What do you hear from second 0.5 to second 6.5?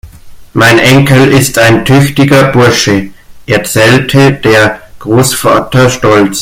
"Mein Enkel ist ein tüchtiger Bursche", erzählte der Großvater stolz.